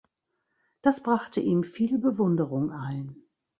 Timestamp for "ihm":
1.41-1.63